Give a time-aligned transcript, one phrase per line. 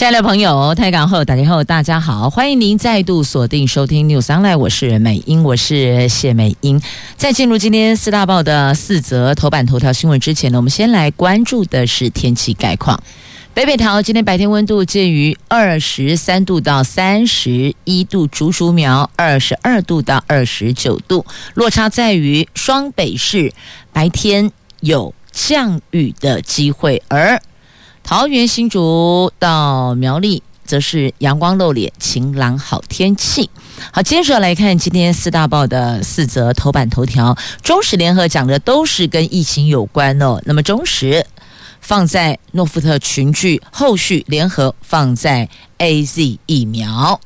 [0.00, 6.80] 亲爱的朋友，台港后打电话，大家好，欢迎您再度锁定收听 News Online，我是美英，我是谢美英。
[7.18, 12.98] 在进入今天四大报的四则头版头条新闻之前呢，我们先来关注的是天气概况。
[13.52, 23.52] 北北桃今天白天温度介于二十三度到三十一度，竹竹苗二十二度到二十九度，落差在于双北市
[23.92, 27.38] 白天有降雨的机会，而
[28.02, 33.48] 桃园、新竹到苗栗，则是阳光露脸，晴朗好天气。
[33.92, 37.36] 好，接着来看今天四大报的四则头版头条。
[37.62, 40.40] 中时联合讲的都是跟疫情有关哦。
[40.44, 41.24] 那么中时
[41.80, 47.20] 放在诺富特群聚，后续联合放在 AZ 疫苗。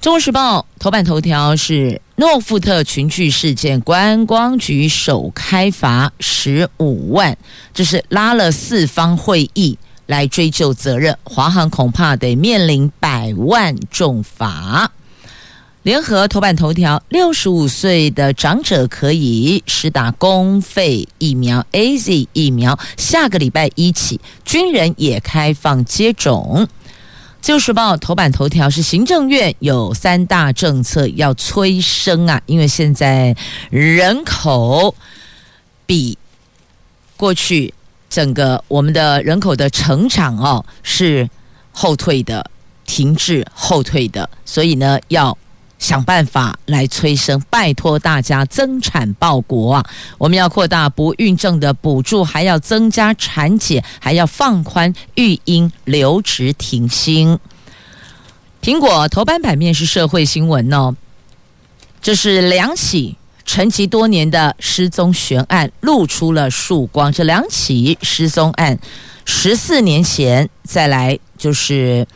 [0.04, 7.36] 《中国时报》头版头条是诺富特群聚事件，观光局首开罚十五万，
[7.72, 14.92] 这是拉了四方会议来追究责任，华航恐怕得面临百万重罚。
[15.82, 26.68] 联合头版头条：六十五岁的长者可以施打公费疫苗 AZ 疫苗，下个礼拜一起，军人也开放接种。
[27.44, 33.36] 《旧时报》头版头条是行政院有三大政策要催生啊，因为现在
[33.68, 34.94] 人口
[35.84, 36.16] 比
[37.18, 37.74] 过去
[38.08, 41.28] 整个我们的人口的成长哦是
[41.70, 42.50] 后退的，
[42.86, 45.36] 停滞后退的，所以呢要。
[45.84, 49.86] 想办法来催生，拜托大家增产报国啊！
[50.16, 57.38] 我们要扩大不孕症的补助，还要增加产检，还要放宽育婴留职停薪。
[58.62, 60.96] 苹果头版版面是社会新闻哦，
[62.00, 67.12] 这是两起沉寂多年的失踪悬案露出了曙光。
[67.12, 68.78] 这两起失踪案，
[69.26, 72.08] 十四年前再来就是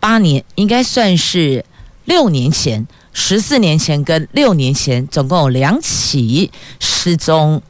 [0.00, 1.64] 八年，应该算是
[2.04, 2.84] 六年前。
[3.12, 6.50] 十四年前跟六年前，总共有两起
[6.80, 7.62] 失踪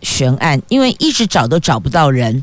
[0.00, 2.42] 悬案，因为一直找都找不到人。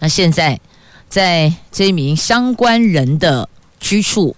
[0.00, 0.60] 那现在，
[1.08, 3.48] 在这名相关人的
[3.80, 4.34] 居处，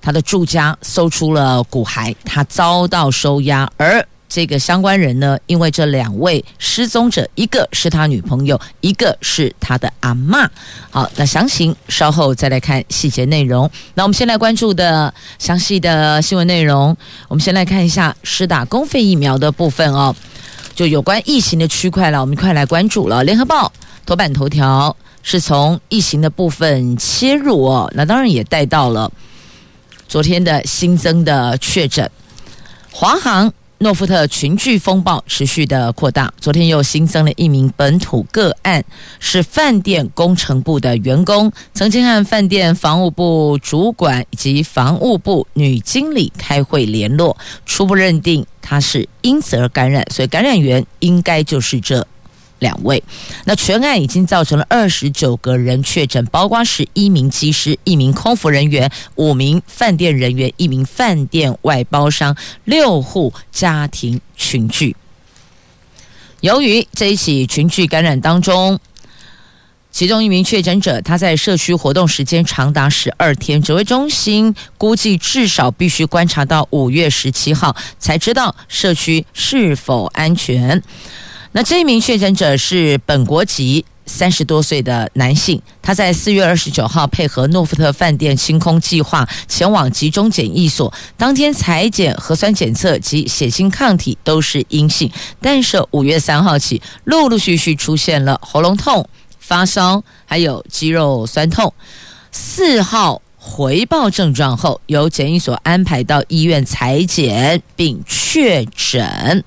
[0.00, 4.06] 他的住家搜出了骨骸，他遭到收押，而。
[4.28, 10.48] 这个相关人呢，因为这两位失踪者，一个是他女朋友，一个是他的阿嬷。
[10.90, 13.70] 好，那详情稍后再来看细节内容。
[13.94, 16.96] 那我们先来关注的详细的新闻内容，
[17.28, 20.14] 我们先来看一下施打公费疫苗的部分哦，
[20.74, 23.22] 就有关疫情的区块了，我们快来关注了。
[23.22, 23.72] 联合报
[24.04, 29.10] 头版头条是从疫情的部分切入哦，那当然也带到了
[30.08, 32.10] 昨天的新增的确诊，
[32.90, 33.52] 华航。
[33.78, 38.82] 诺富特群聚风暴持续的扩大，昨天又新增了一名本土个案，
[39.20, 52.06] 是饭店工程部的员工，曾经和饭店房务部主管以及房务部女经理开会联络，初步认定他是因此而感染，所以感染源应该就是这。
[52.58, 53.02] 两位，
[53.44, 64.96] 那全案已经造成了二十九个人确诊，包括十一名机师、一名空服人员、五名饭店人员、一名饭店外包商、六户家庭群聚。
[66.40, 68.78] 由于这一起群聚感染当中，
[69.90, 80.82] 其中一名确诊者他在社区活动时间长达十二天，指挥中心估计至少必须观察到五月十七号才知道社区是否安全。
[81.56, 99.08] 那这一名确诊者是本国籍，三十多岁的男性，他在四月二十九号配合诺富特饭店清空计划前往集中检疫所，当天采检核酸检测及血清抗体都是阴性，但是五月三号起陆陆续续出现了喉咙痛、
[99.38, 101.72] 发烧，还有肌肉酸痛，
[102.30, 103.22] 四号。
[103.48, 109.44] 回报症状后，由检疫所安排到医院裁检并确诊。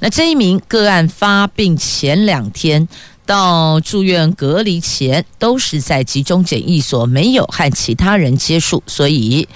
[0.00, 2.86] 那这一名个案发病前两天
[3.24, 9.48] 到住院隔离前，都是在集中检疫所，没有和其他人接触，所以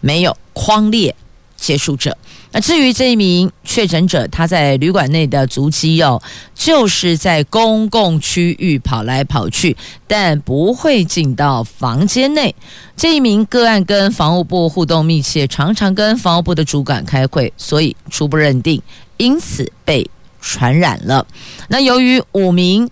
[0.00, 1.16] 没有框列
[1.58, 2.16] 接触者。
[2.50, 6.22] 那至于这一名确诊者，他在旅馆内的足迹哦，
[6.54, 9.76] 就是在公共区域跑来跑去，
[10.06, 12.54] 但不会进到房间内。
[12.96, 18.80] 这一名个案跟房务部互动密切，常常跟房务部的主管开会，所以初步认定，
[19.18, 20.10] 因此被
[20.40, 21.26] 传染了。
[21.68, 22.88] 那由于五名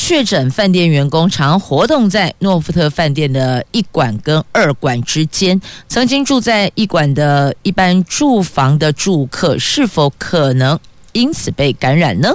[0.00, 10.78] 确诊饭店员工常活动在诺富特饭店的一馆跟二馆之间，曾经住在一馆的一般住房的住客是否可能
[11.12, 12.32] 因此被感染呢？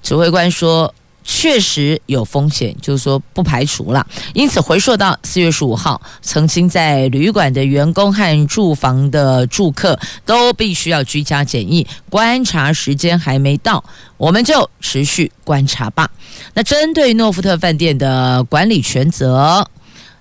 [0.00, 0.94] 指挥官说。
[1.28, 4.06] 确实有风险，就是说不排除了。
[4.32, 13.82] 因此回溯到四月十五号，曾经在旅馆的员工和住房的住客都必须要居家检疫，观察时间还没到，
[14.16, 16.08] 我们就持续观察吧。
[16.54, 19.68] 那针对诺富特饭店的管理权责，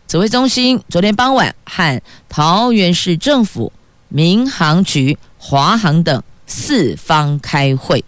[0.08, 3.72] 指挥中心昨天傍晚和桃园市政府、
[4.10, 8.04] 民航局、华航等四方开会，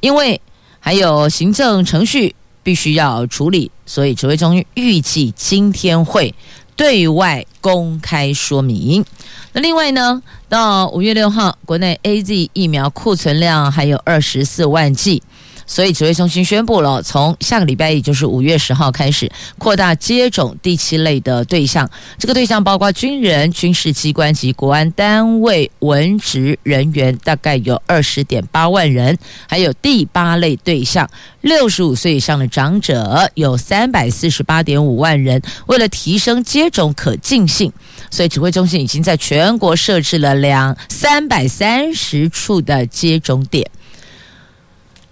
[0.00, 0.40] 因为
[0.80, 2.34] 还有行政程序。
[2.62, 6.34] 必须要处理，所以指挥中心预计今天会
[6.76, 9.04] 对外公开说明。
[9.52, 15.22] 那另外呢，到五月六号，国内 AZ 疫苗库存量还有二十四万剂。
[15.70, 21.88] 所以指挥中心宣布了，从下个礼拜，也就是五月十号开始，扩大接种第七类的对象。
[22.18, 29.16] 这个对象包括军人、军事机关及国安单位文职人员，大概有二十点八万人。
[29.46, 31.08] 还有第八类对象，
[31.42, 35.40] 六十五岁以上的长者有三百四十八点五万人。
[35.66, 37.72] 为了提升接种可进性，
[38.10, 43.70] 所以指挥中心已经在全国设置了两三百三十处的接种点。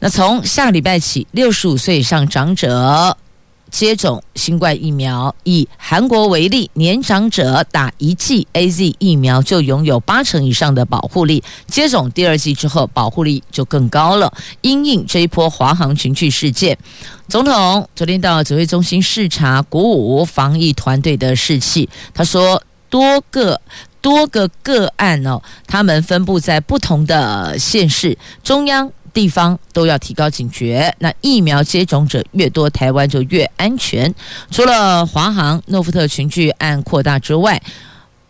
[0.00, 3.16] 那从下礼拜起，六十五岁以上长者
[3.68, 14.32] 接种新冠疫苗，以韩国为例，年长者打一剂 AZ 疫苗就拥有八成以上的保护力，接种第二剂之后，保护力就更高了。
[14.60, 16.78] 因应这一波华航群聚事件，
[17.28, 21.88] 总统昨天到指挥中心视察，鼓舞防疫团队的士气。
[22.14, 23.60] 他说，多个
[24.00, 28.92] 多个个案哦，他们分布在不同的县市，中央。
[29.18, 34.14] 地方都要提高警觉，那疫苗接种者越多，台湾就越安全。
[34.48, 37.60] 除了华航、诺富特群聚案扩大之外，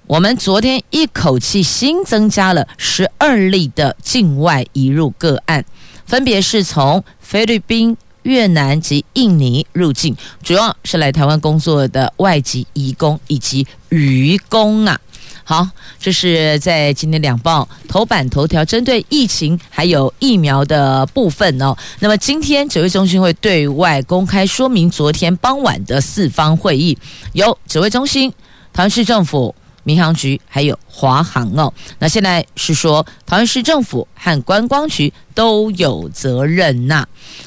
[0.07, 5.63] 我们昨天一口气新增加了十二例的境外移入个案，
[6.07, 14.99] 分别是从菲律宾、越南及印尼入境，主要是来台湾工作的外籍移工以及渔工啊。
[15.49, 15.67] 好，
[15.99, 21.75] 这是在今天两报头版头条针对疫情还有疫苗的部分哦。
[22.01, 26.99] 那么今天指挥中心会对外公开说明昨天傍晚的四方会议，
[27.33, 28.31] 由指挥中心、
[28.75, 29.55] 桃园市政府、
[29.89, 31.73] 民航局还有华航哦。
[31.99, 37.07] 那现在是说桃园市政府和观光局都有责任呐、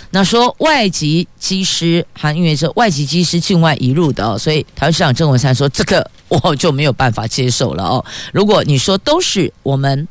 [0.09, 6.09] 那说外籍机师，还因为是外籍机师境外移入的哦，所以桃园市长郑文灿说这个。
[6.31, 8.05] 我就没有办法接受了哦。
[8.31, 10.07] 如果你说都是我们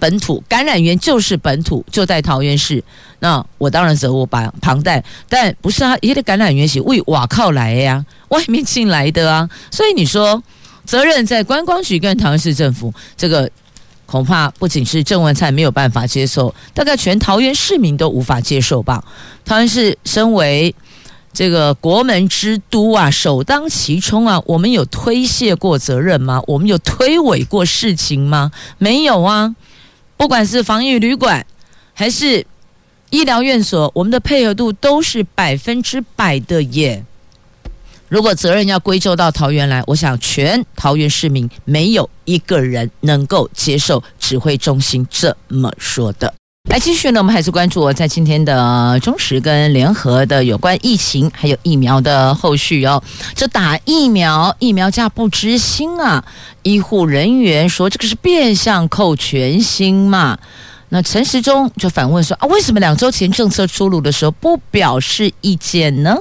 [0.00, 2.82] 本土感染源，就是本土就在桃园市，
[3.20, 5.04] 那我当然责无旁旁贷。
[5.28, 9.48] 但不是啊，一个感染源是为瓦靠来呀，外面进来的啊。
[9.70, 10.42] 所以你说
[10.90, 13.48] 责任在观光局跟桃园市政府，这个
[14.06, 19.04] 恐怕不仅是郑文灿没有办法接受，大概全桃园市民都无法接受吧。
[19.44, 20.74] 桃园市身为。
[21.32, 24.42] 这个国门之都啊，首当其冲啊！
[24.46, 26.42] 我们有推卸过责任吗？
[26.48, 28.50] 我们有推诿过事情吗？
[28.78, 29.54] 没有啊！
[30.16, 31.46] 不管是防疫旅馆
[31.94, 32.44] 还是
[33.10, 37.04] 医疗院所，我们的配合度都是百分之百的耶。
[38.10, 46.34] 如果责任要归咎到桃园来，我想全桃园市民没有一个人能够接受指挥中心这么说的。
[46.68, 53.00] 来继续呢，我们还是关注我在今天的中时跟联合的有关疫情还有疫苗的后续哦。
[53.36, 56.24] 这打疫苗，疫苗价不知心啊！
[56.64, 60.36] 医护人员说这个是变相扣全薪嘛。
[60.88, 66.16] 那陈时中就反问说啊，为什么两周前政策出炉的时候不表示意见呢？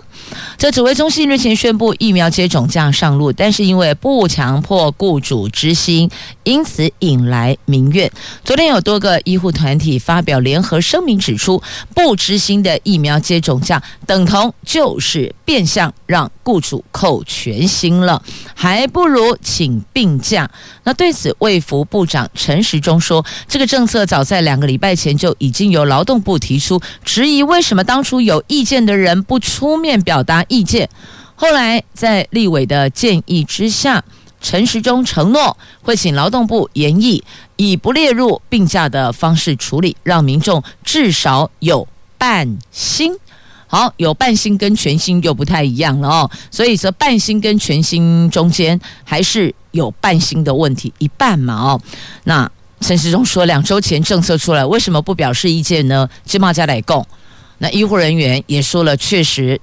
[0.58, 6.10] 这指挥中心日前宣布疫苗接种将上路，但是因为不强迫雇主知心，
[6.44, 8.12] 因此引来民怨。
[8.44, 11.62] 昨天有多个医护团体发表联合声明，指出
[11.94, 18.22] 不知心的疫苗接种价等同就是变相让雇主扣全薪了，
[18.56, 20.50] 还不如请病假。
[20.84, 24.40] 那对此，卫福部长陈时中说，这个政策早在。
[24.40, 30.90] 两个礼拜前就已经由劳动部提出质疑，为什么当初有意见的人不出面表表达意见？
[31.36, 34.04] 后来在立委的建议之下，
[34.42, 37.24] 陈时中承诺会请劳动部研议，
[37.56, 43.14] 以不列入病假的方式处理，让民众至少有半薪。
[43.68, 51.82] 好，有半薪跟全薪又不太一样了哦，所以说半薪跟全薪中间还是有半薪的问题，一半嘛哦，
[52.26, 52.52] 那。
[52.82, 57.06] 陈时中说：“两周前政策出来，为什么不表示意见呢？”金茂家来供，
[57.58, 59.60] 那医护人员也说了，确实。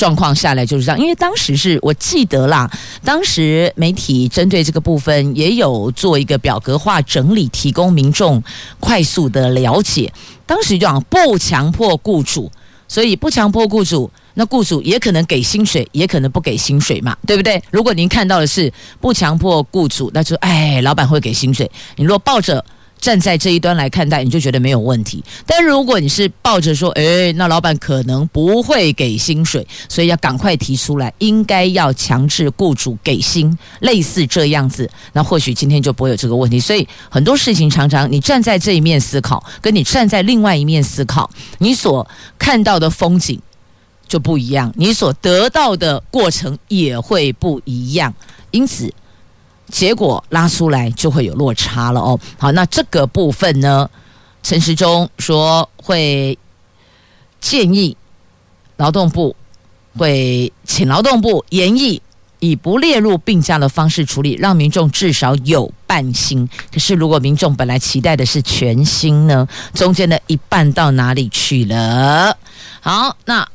[0.00, 2.70] 状况下来就是这样，因为当时是我记得啦，
[3.04, 8.42] 当时媒体针对这个部分也有做一个表格化整理，提供民众
[8.78, 10.10] 快速的了解。
[10.46, 12.50] 当时就讲不强迫雇主，
[12.88, 17.62] 所以不强迫雇主，那雇主也可能给薪水，也可能不给薪水嘛，对不对？
[17.70, 21.70] 如果您看到的是不强迫雇主，那就哎，老板会给薪水。
[21.96, 22.64] 你若抱着。
[23.00, 25.24] 站在这一端来看待，你就觉得没有问题。
[25.46, 36.60] 但如果你是抱着说，诶，那老板可能不会给薪水，所以要赶快提出来，应该要强制雇主给薪，类似这样子，那或许今天就不会有这个问题。
[36.60, 42.06] 所以很多事情常常你站在这一面思考，跟你站在另外一面思考，你所
[42.38, 43.40] 看到的风景
[44.06, 48.14] 就不一样，你所得到的过程也会不一样。
[48.50, 48.92] 因此。
[49.70, 52.18] 结果拉出来就会有落差了哦。
[52.38, 53.88] 好，那这个部分呢，
[54.42, 56.38] 陈时中说会
[57.40, 57.96] 建议
[58.76, 59.34] 劳动部
[59.96, 62.02] 会请劳动部研议
[62.38, 66.48] 以不列入病假的方式处理，让民众至少有半薪。
[66.72, 72.36] 可是如果民众本来期待的是全薪呢，中间的一半到哪里去了？
[72.80, 73.46] 好，那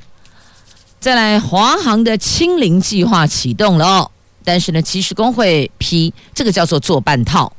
[1.00, 4.12] 再来华航的清零计划启动了哦。
[4.46, 7.52] 但是呢，其实工会批这个叫做做半套，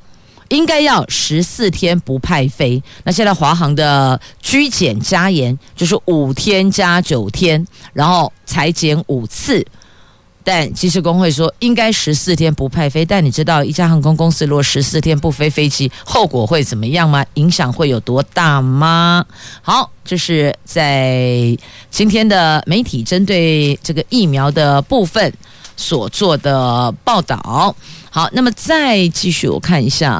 [0.49, 2.83] 应该要十四天不派飞。
[3.03, 9.67] 那现在华航的居检加严，就是五天加九天，然后裁减五次。
[10.45, 13.05] 但其实工会说应该十四天不派飞。
[13.05, 17.27] 但你知道一家航空公司如果十四天不飞飞机，后果会怎么样吗？
[17.35, 19.27] 影响会有多大吗？
[19.61, 21.59] 好，这是在
[21.91, 25.33] 今天的媒体针对这个疫苗的部分。
[25.77, 27.75] 所做的报道，
[28.11, 30.11] 好，那么再继续我看一下，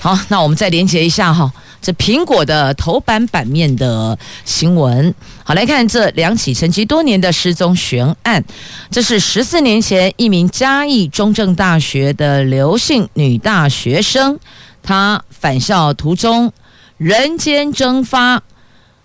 [0.00, 8.44] 好，那我们再连接一下哈，这苹果的头版版面的新闻，好，来看这两起沉寂多年的失踪悬案，
[8.90, 14.38] 这是十四年前一名嘉义中正大学的刘姓女大学生，
[14.82, 16.52] 她返校途中
[16.98, 18.42] 人间蒸发，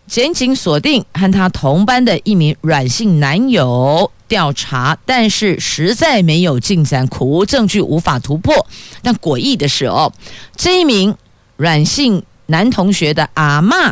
[0.09, 4.11] 检警锁定和她同班的一名阮姓男友。
[4.27, 8.67] 调查，但是实在没有进展，苦无证据，无法突破。
[9.01, 10.13] 但诡异的是哦，
[10.55, 11.15] 这一名
[11.57, 13.91] 阮姓男同学的阿嬷，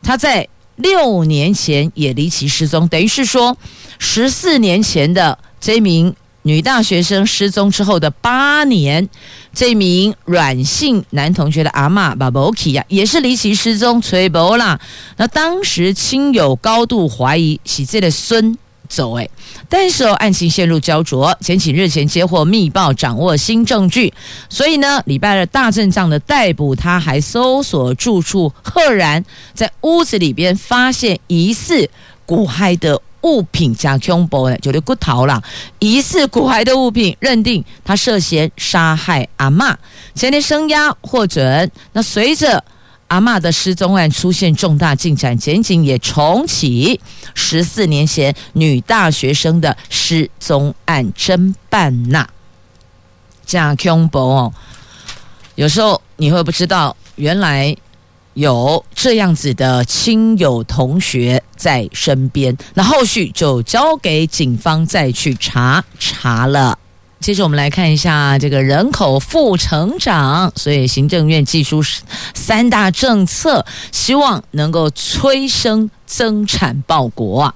[0.00, 3.56] 他在六年前也离奇失踪，等于是说，
[3.98, 9.08] 十四年前的这名女大学生失踪之后的八年，
[9.54, 14.80] 这名阮姓男同学的阿嬷巴宝奇呀，也是离奇失踪，崔博啦。
[15.16, 18.56] 那当时亲友高度怀疑是这个孙。
[18.88, 19.26] 走哎，
[19.70, 21.34] 但是哦，案情陷入焦灼。
[21.40, 24.12] 检警日前接获密报，掌握新证据，
[24.50, 31.88] 所以呢，礼拜二大阵仗的逮捕他，还搜索住处，赫然在屋子里边发现疑似
[32.32, 35.42] 骨骸的物品，加恐怖的，就是骨头啦，
[35.80, 39.74] 疑似骨骸的物品，认定他涉嫌杀害阿嬷，
[40.14, 41.70] 前天声押获准。
[41.92, 42.64] 那随着。
[43.08, 46.98] 阿嬷的失踪案出现重大进展，检警也重启
[47.34, 52.26] 十四年前女大学生的失踪案侦办呐。
[53.44, 54.52] 这恐怖哦！
[55.56, 57.76] 有时候你会不知道，原来
[58.34, 66.78] 有这样子的亲友同学在身边，那后续就交给警方再去查查了。
[67.20, 71.80] 接着我们来看一下这个人口负成长，所以行政院寄出
[72.34, 77.54] 三大政策，希望能够催生增产报国啊。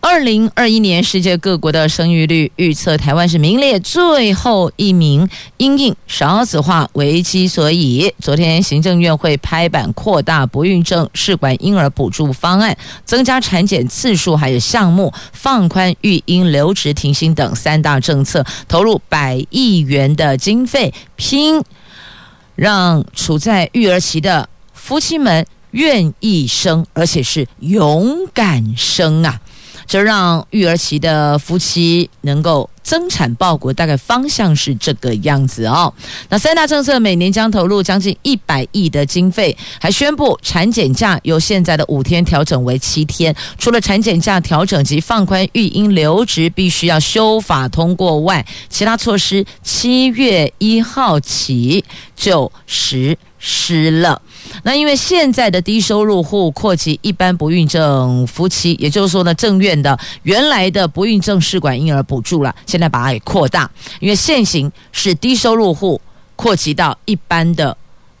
[0.00, 21.60] 二零二一年世界各国的生育率预测，台湾是名列最后一名，因应少子化危机，所以昨天行政院会拍板扩大不孕症试管婴儿补助方案，增加产检次数，还有项目放宽育婴留职停薪等三大政策，投入百亿元的经费，拼
[22.54, 29.40] 让处在育儿期的夫妻们愿意生，而且是勇敢生啊！
[29.88, 35.92] 就让育儿期的夫妻能够增产报国，大概方向是这个样子哦。
[36.28, 43.34] 那三大政策每年将投入将近一百亿的经费，还宣布产检假由现在的五天调整为七天。
[43.58, 51.82] 除了产检假调整及放宽育婴留职必须要修法通过外，其他措施七月一号起
[52.14, 54.20] 就实失了。
[54.62, 66.00] 那因为现在的低收入户扩及一般不孕症夫妻，也就是说呢，正院的原来的不孕症试管婴儿补助了，现在把它给扩大，因为现行是低收入户
[66.34, 67.76] 扩及到一般的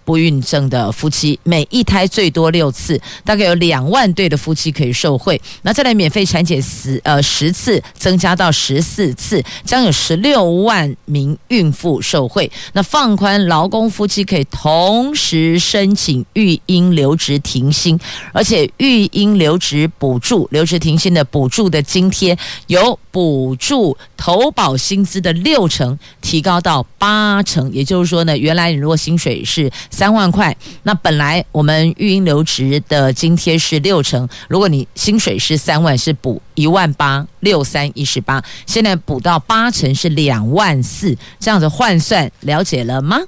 [0.08, 5.38] 不孕症的夫妻，每一胎最多六次，大概有两万对的夫妻可以受惠。
[5.60, 12.50] 那再来免费产检十呃十次，增加到十四次，将有十六万名孕妇受惠。
[12.72, 18.00] 那放宽劳工夫妻可以同时申请育婴留职停薪，
[18.32, 22.34] 而且育婴留职补助、留职停薪的补助的津贴
[22.68, 34.28] 由补助投保薪资的六成提高到八成，也就是说呢，原来你如果薪水是三万块，那本来我们育婴留职的津贴是六成。
[34.46, 38.40] 如果你薪水是三万，是补一万八，六三一十八。
[38.66, 43.18] 现在补到八成是两万四，这样子换算，了解了吗？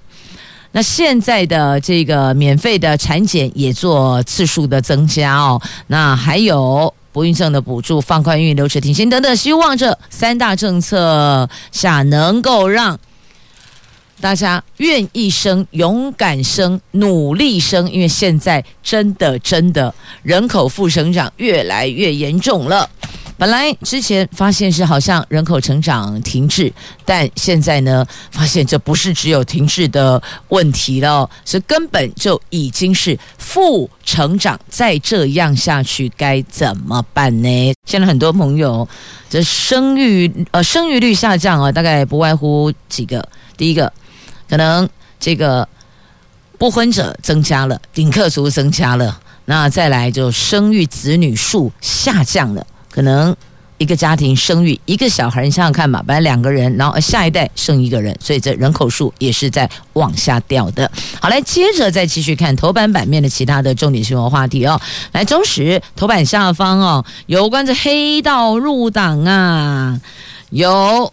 [0.71, 5.61] 那现在的这个免费的产检也做次数的增加哦。
[5.89, 12.99] 那还有不孕症的补助、放宽孕留职停薪等等，希望这三大政策下能够让。
[14.23, 22.89] 大家愿意生、勇敢生、努力生，因为现在真的真的人口负成长越来越严重了。
[23.41, 26.71] 本来之前发现是好像人口成长停滞，
[27.07, 34.61] 但现在呢，发现这不是只有停滞的问题了，是根本就已经是负成长。
[34.69, 37.73] 再这样下去该怎么办呢？
[37.87, 38.87] 现在很多朋友
[39.31, 43.91] 这生育呃生育率下降啊，大概不外乎几个，第一个。
[44.51, 44.87] 可能
[45.19, 45.67] 这个
[46.59, 52.67] 不婚者增加了，顶客族增加了，那再来就生育子女数下降了。
[52.91, 53.35] 可能
[53.79, 60.91] 一个家庭生育一个小孩，你想想看嘛，本来两个人，然后下一代生一个人，所以这人口数也是在往下掉的。
[61.21, 64.81] 好，来接着再继续看头版版面的其他的重点新闻话题哦。
[65.13, 70.01] 来，中时头版下方哦，有关这黑道入党啊，
[70.51, 71.13] 有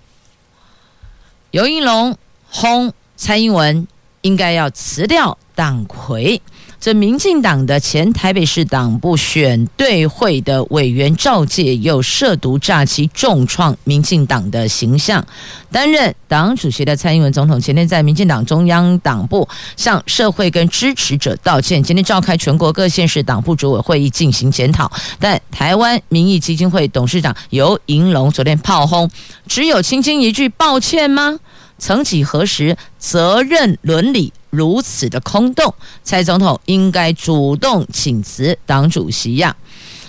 [1.51, 2.17] 游盈隆
[2.49, 2.93] 轰。
[3.19, 3.87] 蔡英文
[4.21, 6.39] 应该要辞掉党魁。
[6.79, 15.25] 这民进党的前台北市党部选对会的委员赵介又涉毒诈欺，重创民进党的形象。
[15.71, 21.81] 担任党主席的蔡英文总统前天在民进党中央党部向社会跟支持者道歉。
[21.81, 24.89] 今天召开全国各县市党部主委会议进行检讨。
[25.19, 29.09] 但台湾民意基金会董事长游盈隆昨天炮轰，
[29.47, 31.39] 只有轻轻一句抱歉吗？
[31.79, 39.55] 曾几何时，责任伦理如此的空洞，蔡总统应该主动请辞党主席呀。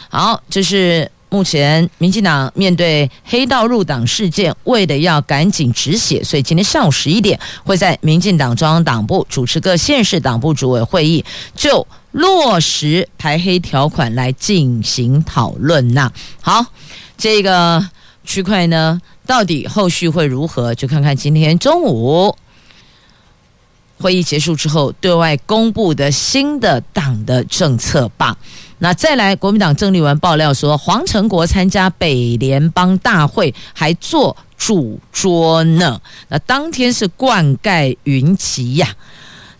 [0.09, 11.22] 好，这是目前民进党面对黑道入党事件，为的要赶紧止血，所以今天上午十一点会在民进党中央党部主持各县市党部主委会议，
[11.55, 16.11] 就落实排黑条款来进行讨论呐。
[16.40, 16.64] 好，
[17.18, 17.87] 这个
[18.24, 19.01] 区块呢？
[19.27, 20.74] 到底后续会如何？
[20.74, 22.35] 就看看今天中午
[24.01, 28.37] 会议结束之后对外公布的新的党的政策吧。
[28.79, 36.01] 那再来，国民党郑丽文爆料说，黄成国参加北联邦大会还做主桌呢。
[36.29, 38.89] 那当天是灌溉云集呀。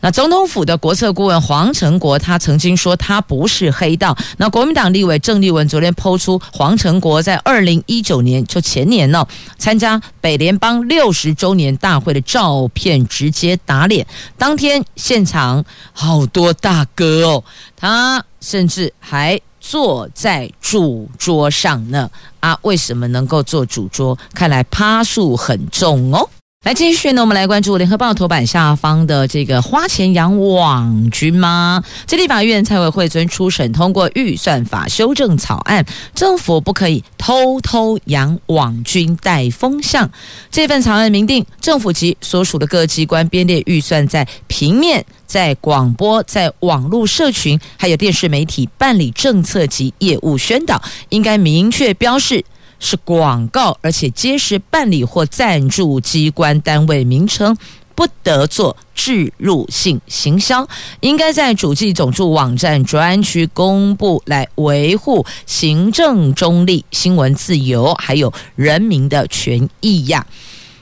[0.01, 4.17] 那总统府的国策顾问黄成国，他曾经说他不是黑道。
[4.37, 9.27] 那国民党立委郑丽文昨天抛出黄成国在二零一九年就前年呢
[9.59, 14.07] 参加北联邦六十周年大会的照片，直接打脸。
[14.37, 17.45] 当天现场好多大哥哦，
[17.77, 22.09] 他甚至还坐在主桌上呢。
[22.39, 24.17] 啊，为什么能够坐主桌？
[24.33, 26.31] 看来趴数很重哦。
[26.69, 31.83] 来继续呢，我们来关注联合报头版下方的这个花钱养网军吗？
[32.07, 35.83] 这立法院财委会昨天初审通过预算法修正草案，
[36.15, 40.11] 政府不可以偷偷养网军带风向。
[40.51, 52.45] 这份草案明定，政府及所属的各机关编列预算，在平面、在广播、在网络社群，还有电视媒体办理政策及业务宣导，应该明确标示。
[52.79, 57.57] 是广告，而且皆是办理或赞助机关单位名称，
[57.95, 60.67] 不得做置入性行销。
[61.01, 70.27] 应该在主计总处网站专区公布，来维护行政中立、新闻自由，还有人民的权益呀。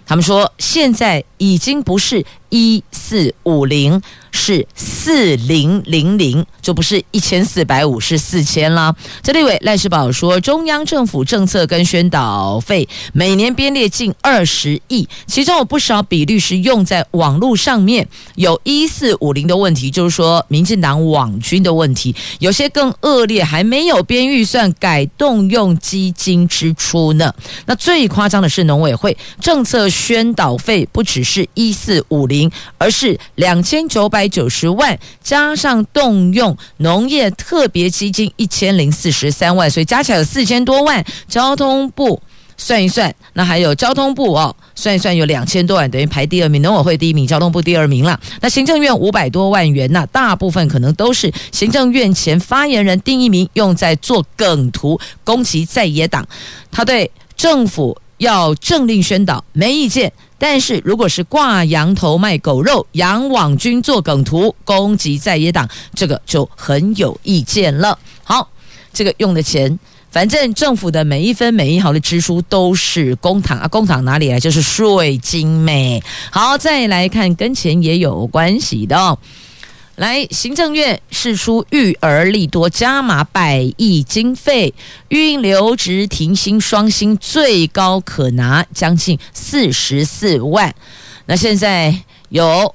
[0.09, 4.03] 他们说，现在已经不是一四五零。
[4.39, 8.95] 是四零零零，就不是一千四百五，是四千啦。
[9.23, 18.07] 这立委赖世宝说，中央政府政策跟宣导费每年编列近二十亿，其中有不少比率是用在网络上面。
[18.35, 27.33] 有一四五零的问题，就是说民进党网军的问题，有些更恶劣，还没有编预算，改动用基金支出呢。
[27.65, 32.36] 那最夸张的是农委会政策宣导费，不只是一四五零。
[32.79, 41.05] 而是两千九百九十万，加上动用农业特别基金一千零四十三万，所以加起来有四千多万。
[41.29, 42.21] 交通部。
[42.59, 48.19] 算一算，那还有交通部哦，算一算有两千多万，等于排第二名，农委会第一名，交通部第二名了。
[48.41, 56.27] 那行政院五百多万元，那大部分可能都是行政院前发言人丁一明用在做梗图攻击在野党，
[56.71, 67.99] 他对政府要政令宣导没意见，但是如果是挂羊头卖狗肉，杨网军做梗图攻击在野党，这个就很有意见了。
[68.23, 68.49] 好，
[68.93, 69.79] 这个用的钱。
[70.09, 74.41] 反正政府的每一分每一毫的支出都是公帑啊，公帑哪里来？
[74.41, 76.03] 就是税金美。
[76.31, 79.19] 好，再来看跟钱也有关系的哦。
[79.97, 84.75] 来，行政院释出育儿利多加码百亿经费，
[85.09, 90.75] 育婴留职停薪双薪最高可拿将近四十四万。
[91.25, 92.75] 那现在有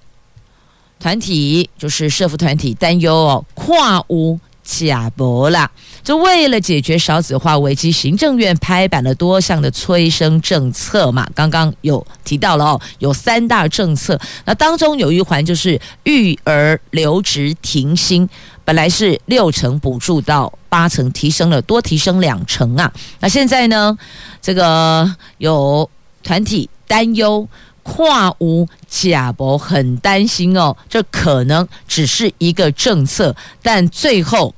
[1.00, 4.40] 团体就是社福团体担忧哦，跨屋
[4.72, 5.70] 假博啦。
[6.04, 11.30] 就为了解决少子化危机，行政院拍板了多项的催生政策嘛。
[11.36, 14.20] 刚刚有提到了哦，有三大政策。
[14.46, 18.28] 那当中有一环就是育儿留职停薪，
[18.66, 22.92] 本来是六成补助到八成，提升了多提升两成啊。
[23.20, 23.96] 那现在呢，
[24.42, 25.88] 这个有
[26.24, 27.48] 团体担忧
[27.84, 34.56] 跨无假博，很担心哦，这可能只是一个政策，但最后。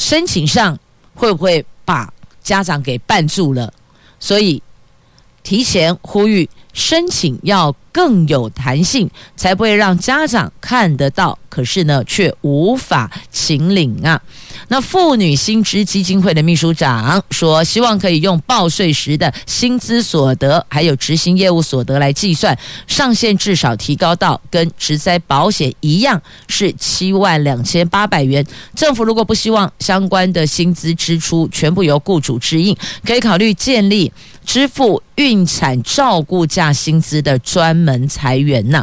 [0.00, 0.78] 申请上
[1.14, 2.10] 会不会把
[2.42, 3.70] 家长给绊住了？
[4.18, 4.62] 所以
[5.42, 14.20] 提前呼吁申请要更有弹性，才不会让家长看得到，可是呢却无法请领啊。
[14.68, 22.56] 那妇女薪资基金会的秘书长说，希望可以用报税时的薪资所得，还有执行业务所得来计算，
[22.86, 28.46] 上限至少提高到跟职灾保险一样，是七万两千八百元。
[28.76, 34.12] 政府如果不希望相关的薪资支出全部由雇主支应，可以考虑建立
[34.44, 38.82] 支付孕产照顾假薪资的专门裁员呐。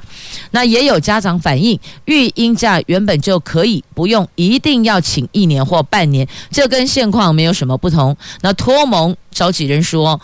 [0.51, 5.83] 那也有家长反映，育婴假原本就可以不用一定要请一年或。
[5.89, 8.17] 半年，这跟现况没有什么不同。
[8.41, 10.19] 那托蒙召集人说，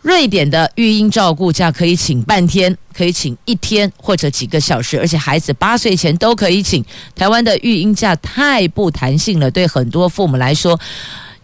[0.00, 6.84] 瑞典的育婴照顾假可以请半天，可以请一天或者几个小时，而且孩子八岁前都可以请。
[7.14, 10.76] 台湾的育婴假太不弹性了，对很多父母来说，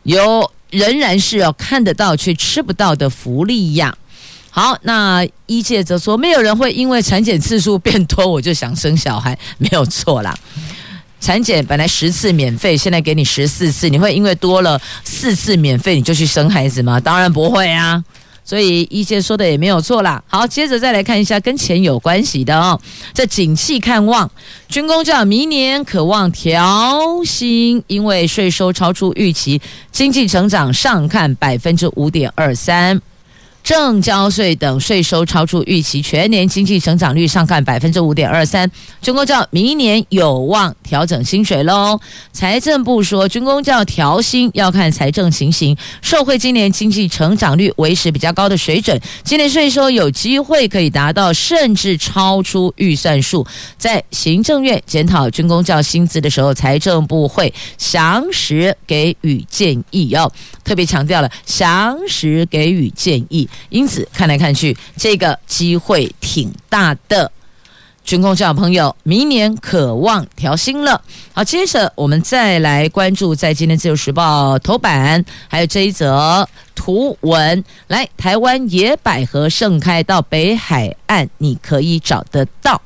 [0.03, 3.97] 有仍然是要看得到却吃不到的福利呀。
[4.51, 10.37] 好，那医界则说，没有人会因为产检次数变多，我就想生小孩，没有错啦。
[11.21, 16.99] 产检本来十次免费，现在给你十四次，你会因为多了四次免费你就去生孩子吗？
[16.99, 18.03] 当然不会啊！
[18.45, 20.23] 所以医界说的也没有错啦。
[20.27, 22.81] 好，接着再来看一下跟钱有关系的哦。
[23.13, 24.31] 这景气看旺，
[24.69, 29.61] 军工教明年可望调薪，因为税收超出预期，
[29.93, 32.99] 经济成长上看百分之五点二三。
[33.69, 38.71] 证交税等税收超出预期，全年经济成长率上看百分之五点二三。
[39.03, 42.01] 军工教明年有望调整薪水喽。
[42.33, 53.47] 财政部说，军工教调薪要看财政情形，受惠今年经济成长率维持比较高的水准，今年税收有机会可以达到甚至超出预算数。
[53.77, 60.33] 在行政院检讨军工教薪资的时候，财政部会详实给予建议哦，
[60.65, 63.47] 特别强调了详实给予建议。
[63.69, 67.31] 因此，看来看去，这个机会挺大的。
[68.05, 71.03] 军公教朋友，明年可望调薪了。
[71.35, 77.63] 好，接着我们再来关注在今天自由时报头版，还有这一则图文。
[77.89, 82.81] 来，台湾野百合盛开，到北海岸你可以找得到。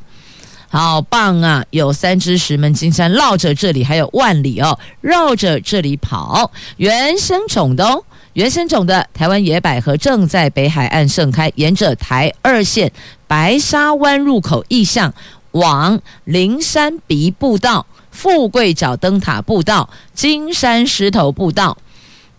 [0.69, 1.65] 好棒啊！
[1.71, 8.03] 有三只石门金山绕着这里，还有万里哦，绕着这里跑，原生种的哦。
[8.35, 12.91] 原生种的台湾野百合正在北海岸盛开，沿着台二线
[13.27, 15.13] 白沙湾入口意向
[15.51, 21.77] 往灵山鼻步道、富贵角灯塔步道、金山石头步道、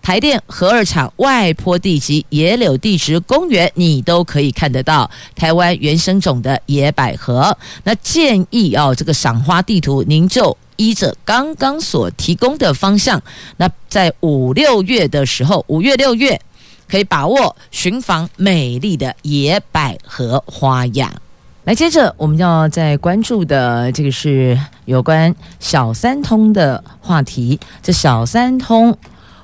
[0.03, 7.57] 台电核二厂外坡地及野柳地质公园，你都可以看得到台湾原生种的野百合。
[7.83, 10.55] 那建议哦，这个赏花地图您就。
[10.75, 13.21] 依着刚刚所提供的方向，
[13.57, 16.41] 那在五六月的时候，五月六月
[16.89, 21.13] 可以把握寻访美丽的野百合花样。
[21.65, 27.57] 来，接着我们要再关注的这个是有关小三通的话题。
[27.83, 28.97] 这小三通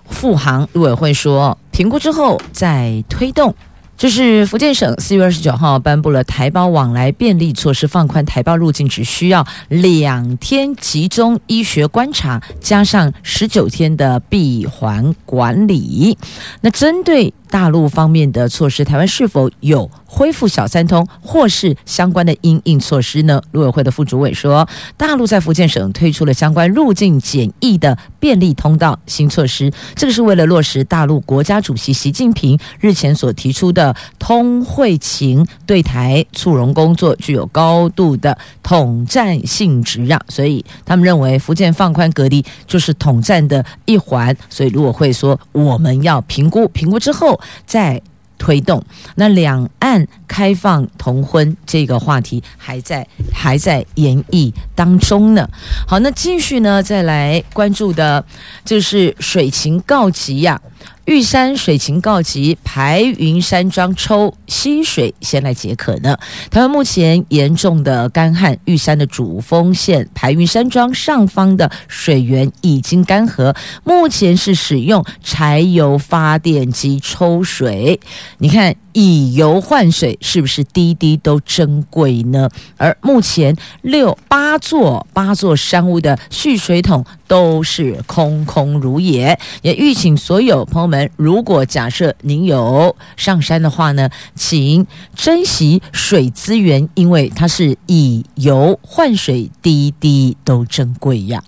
[0.10, 3.54] 复航陆委会说，评估之后再推动。
[3.98, 16.18] 这是福建省四月二十九号颁布了台胞往来便利措施，放宽台胞入境只需要两天集中医学观察，加上十九天的闭环管理。
[16.62, 23.42] 那针对大陆方面的措施，台湾是否有恢复小三通或是相关的因应措施呢？
[23.52, 47.39] 陆委会的副主委说，大陆在福建省推出了相关入境检疫的便利通道新措施，这个是为了落实大陆国家主席习近平日前所提出的通惠情对台促融工作具有高度的统战性质啊，所以他们认为福建放宽隔离就是统战的一环，所以陆委会说我们要评估，评估之后。
[47.66, 48.02] 在
[48.38, 48.82] 推动，
[49.16, 55.46] 那两岸开放同婚这个话题还在还在研议当中呢。
[55.86, 58.24] 好，那继续呢，再来关注的
[58.64, 60.62] 就是水情告急呀、
[61.10, 66.16] 玉山水情告急，排云山庄抽溪水，先来解渴呢。
[66.52, 78.00] 台湾目前严重的干旱，玉山的主峰线排云山庄上方的水源已经干涸，目前是使用柴油发电机抽水。
[78.38, 78.76] 你看。
[78.92, 82.50] 以油换水是不是滴滴都珍贵呢？
[82.76, 89.40] 而目前六八座八座山屋的蓄水桶都是空空如也。
[89.62, 101.44] 也吁请所有朋友们，如果假设您有上山的话呢，请珍惜水资源，因为它是以油换水，滴滴都珍贵呀。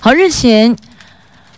[0.00, 0.74] 好，日前。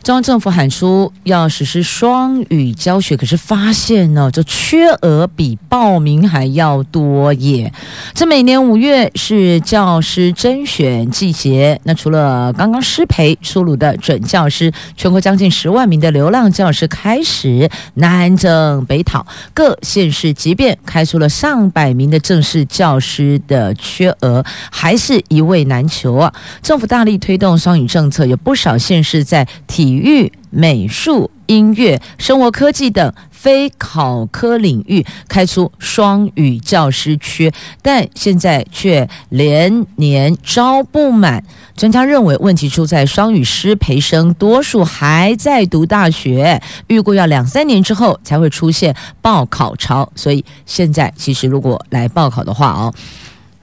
[0.02, 7.70] 中央政府喊出要实施双语教学，可是发现呢，这缺额比报名还要多耶。
[8.14, 26.32] 这每年五月是教师甄选季节，那除了刚刚失培出炉的准教师，全国将近十万名的流浪教师开始南征北讨，各县市即便开出了上百名的正式教师的缺额，还是一位难求啊。
[26.62, 37.50] 政府大力推动双语政策，有不少县市在体体育、美术、音乐、生活科技等非考科领域开出双语教师缺，
[37.82, 41.42] 但现在却连年招不满。
[41.76, 50.08] 专家认为问题出在双语师培生多数还在读大学，预估要两三年之后才会出现报考潮。
[50.14, 52.94] 所以现在其实如果来报考的话哦，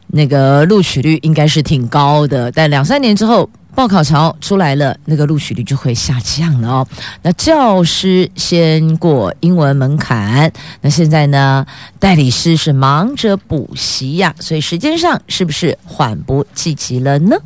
[0.07, 3.49] 那个录取率应该是挺高的，但两三年之后。
[3.77, 6.87] 报考潮出来了，那个录取率就会下降了哦。
[7.21, 11.63] 那教师先过英文门槛，那现在呢，
[11.99, 17.37] 代理师是忙着补习呀，所以时间上是不是缓不济急了呢？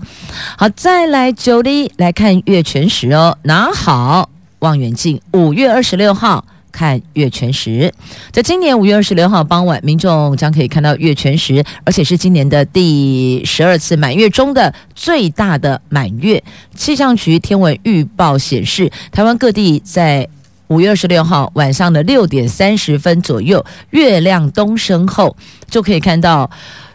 [0.58, 6.46] 好，再来九里来看月全食哦，拿好望远镜，五月二十六号。
[6.72, 7.94] 看月全食，
[8.32, 16.44] 在今年五月二十六号傍晚，民众将可以看到月全食，而且是今年的第十二次满月中的最大的满月。
[16.76, 20.28] 气象局天文预报显示，台湾各地在
[20.68, 25.36] 五月二十六号晚上的六点三十分左右，月亮东升后，
[25.70, 26.50] 就可以看到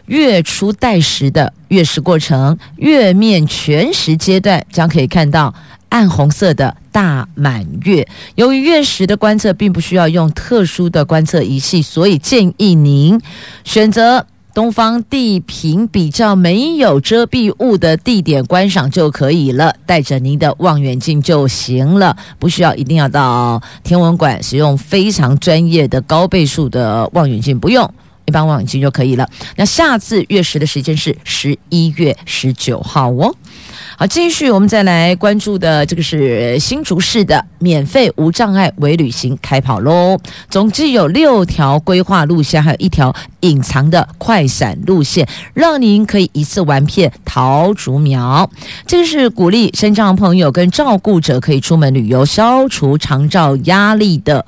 [0.07, 5.53] 月初带食的月食过程，月面全食阶段将可以看到。
[5.89, 13.19] 暗红色的大满月，由于月食的观测并不需要用特殊的观测仪器，所以建议您
[13.63, 27.87] 选择东方地平比较没有遮蔽物的地点观赏就可以了，带着您的望远镜就行了，不需要一定要到天文馆使用非常专业的高倍数的望远镜，不用，
[28.25, 29.29] 一般望远镜就可以了。
[29.55, 33.35] 那下次月食的时间是十一月十九号哦。
[33.99, 40.15] 好，继续我们再来关注的这个是新竹市的免费无障碍微旅行开跑喽！
[40.51, 48.47] 总计有六条规划路线，还有一条隐藏的快闪路线，让您可以一次玩遍桃竹苗。
[48.85, 54.45] 这个是鼓励身障朋友跟照顾者可以出门旅游，消除长照压力的。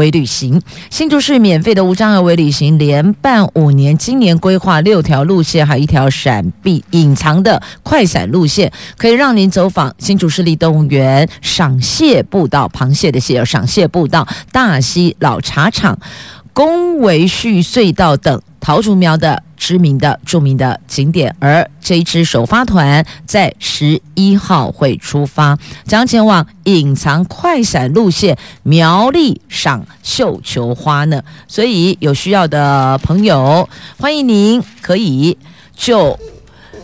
[0.00, 0.58] 微旅行，
[0.88, 15.98] 新竹市免费的无障碍微旅行连办五年，今年规划六条路线，还有一条闪避隐藏的快闪路线，可以让您走访新竹市立动物园、赏蟹步道、螃蟹的蟹、赏蟹步道、大溪老茶厂、
[16.54, 18.40] 公维旭隧道等。
[18.60, 31.22] 桃竹苗的知名的著名的景点，而这一支首发团在十一号会出发，将前往隐藏快闪路线苗栗赏绣球花呢。
[31.48, 33.68] 所以有需要的朋友，
[33.98, 35.36] 欢迎您可以
[35.74, 36.18] 就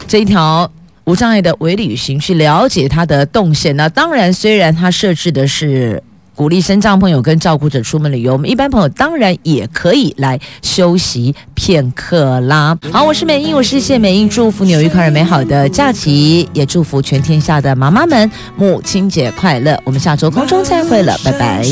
[0.08, 0.70] 这一条
[1.04, 3.76] 无障碍的微旅行去了解它的动线。
[3.76, 6.02] 那当然，虽然它设置的是。
[6.36, 12.78] 鼓励身障朋友跟照顾者出门旅游，我们一般朋友当然也可以来休息片刻啦。
[12.92, 19.80] 好，我是美英，我是谢美英，祝福你有愉快而美好的假期，也祝福全天下的妈妈们母亲节快乐。
[19.82, 21.64] 我们下周空中再会了，拜拜。